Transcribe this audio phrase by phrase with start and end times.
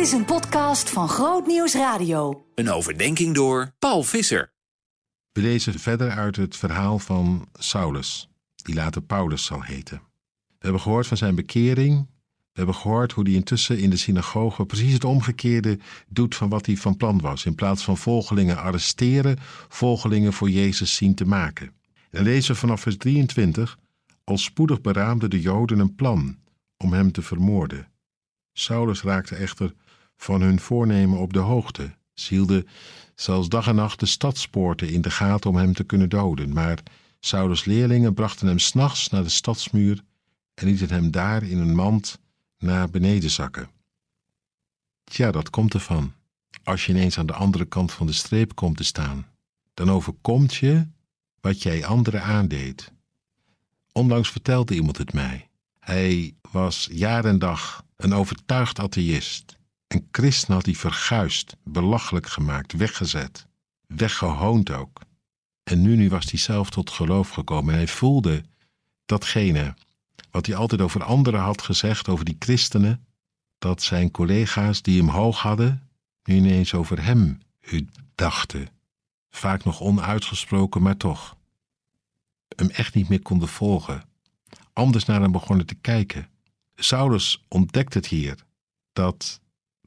[0.00, 2.46] Dit is een podcast van Groot Nieuws Radio.
[2.54, 4.52] Een overdenking door Paul Visser.
[5.32, 9.96] We lezen verder uit het verhaal van Saulus, die later Paulus zal heten.
[10.48, 12.06] We hebben gehoord van zijn bekering.
[12.26, 15.78] We hebben gehoord hoe hij intussen in de synagoge precies het omgekeerde
[16.08, 17.46] doet van wat hij van plan was.
[17.46, 19.36] In plaats van volgelingen arresteren,
[19.68, 21.72] volgelingen voor Jezus zien te maken.
[22.10, 23.78] En lezen we vanaf vers 23.
[24.24, 26.38] Al spoedig beraamden de Joden een plan
[26.76, 27.88] om hem te vermoorden.
[28.52, 29.74] Saulus raakte echter
[30.20, 31.94] van hun voornemen op de hoogte.
[32.14, 32.68] Ze hielden
[33.14, 36.52] zelfs dag en nacht de stadspoorten in de gaten om hem te kunnen doden.
[36.52, 36.82] Maar
[37.20, 40.02] Saulus' leerlingen brachten hem s'nachts naar de stadsmuur
[40.54, 42.18] en lieten hem daar in een mand
[42.58, 43.70] naar beneden zakken.
[45.04, 46.12] Tja, dat komt ervan.
[46.62, 49.26] Als je ineens aan de andere kant van de streep komt te staan,
[49.74, 50.86] dan overkomt je
[51.40, 52.92] wat jij anderen aandeed.
[53.92, 55.48] Onlangs vertelde iemand het mij.
[55.78, 59.58] Hij was jaar en dag een overtuigd atheïst.
[59.90, 63.46] Een christen had hij verguist, belachelijk gemaakt, weggezet,
[63.86, 65.00] weggehoond ook.
[65.62, 68.44] En nu, nu was hij zelf tot geloof gekomen en hij voelde
[69.06, 69.74] datgene
[70.30, 73.06] wat hij altijd over anderen had gezegd, over die christenen,
[73.58, 75.88] dat zijn collega's die hem hoog hadden,
[76.22, 77.38] nu ineens over hem
[78.14, 78.68] dachten.
[79.30, 81.36] Vaak nog onuitgesproken, maar toch.
[82.56, 84.04] Hem echt niet meer konden volgen.
[84.72, 86.28] Anders naar hem begonnen te kijken.
[86.74, 88.44] Saulus ontdekt het hier,
[88.92, 89.40] dat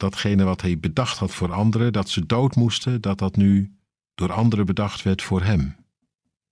[0.03, 3.75] datgene wat hij bedacht had voor anderen, dat ze dood moesten, dat dat nu
[4.15, 5.75] door anderen bedacht werd voor hem.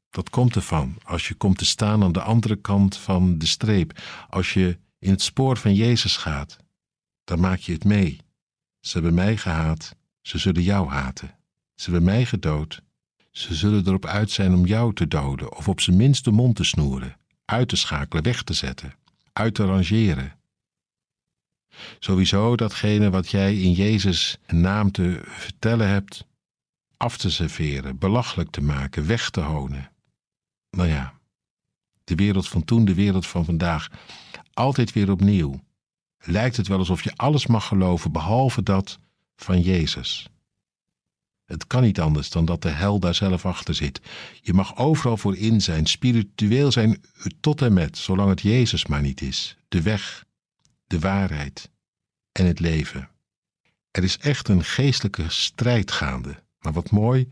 [0.10, 4.02] Dat komt ervan als je komt te staan aan de andere kant van de streep,
[4.30, 6.58] als je in het spoor van Jezus gaat,
[7.24, 8.20] dan maak je het mee.
[8.80, 11.36] Ze hebben mij gehaat, ze zullen jou haten.
[11.76, 12.82] Ze hebben mij gedood,
[13.32, 16.56] ze zullen erop uit zijn om jou te doden of op zijn minst de mond
[16.56, 18.94] te snoeren, uit te schakelen, weg te zetten,
[19.34, 20.41] uit te rangeren.
[22.00, 26.26] Sowieso datgene wat jij in Jezus naam te vertellen hebt,
[26.98, 29.92] af te serveren, belachelijk te maken, weg te honen.
[30.70, 31.14] Nou ja,
[32.04, 33.90] de wereld van toen, de wereld van vandaag,
[34.54, 35.64] altijd weer opnieuw.
[36.24, 39.00] Lijkt het wel alsof je alles mag geloven behalve dat
[39.36, 40.30] van Jezus.
[41.46, 44.02] Het kan niet anders dan dat de hel daar zelf achter zit.
[44.42, 47.02] Je mag overal voor in zijn, spiritueel zijn
[47.40, 49.58] tot en met, zolang het Jezus maar niet is.
[49.68, 50.26] De weg,
[50.92, 51.70] de waarheid
[52.32, 53.10] en het leven.
[53.92, 56.44] Er is echt een geestelijke strijd gaande.
[56.60, 57.32] Maar wat mooi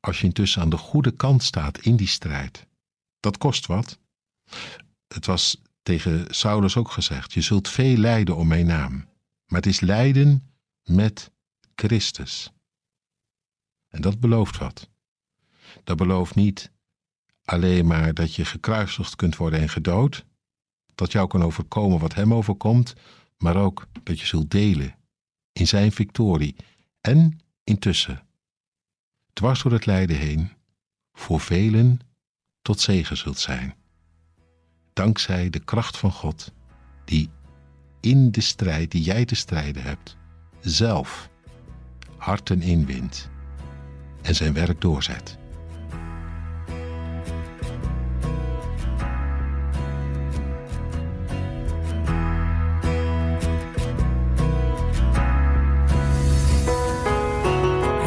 [0.00, 2.66] als je intussen aan de goede kant staat in die strijd.
[3.20, 3.98] Dat kost wat.
[5.08, 9.08] Het was tegen Saulus ook gezegd: Je zult veel lijden om mijn naam.
[9.46, 10.52] Maar het is lijden
[10.84, 11.30] met
[11.74, 12.52] Christus.
[13.88, 14.88] En dat belooft wat.
[15.84, 16.70] Dat belooft niet
[17.44, 20.24] alleen maar dat je gekruisigd kunt worden en gedood,
[21.00, 22.94] dat jou kan overkomen wat hem overkomt,
[23.38, 24.94] maar ook dat je zult delen
[25.52, 26.56] in zijn victorie
[27.00, 28.26] en intussen,
[29.32, 30.52] dwars door het lijden heen,
[31.12, 32.00] voor velen
[32.62, 33.74] tot zegen zult zijn.
[34.92, 36.52] Dankzij de kracht van God,
[37.04, 37.30] die
[38.00, 40.16] in de strijd die jij te strijden hebt,
[40.60, 41.30] zelf
[42.16, 43.30] harten inwint
[44.22, 45.39] en zijn werk doorzet.